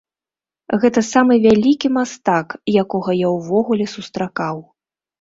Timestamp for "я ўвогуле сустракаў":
3.27-4.55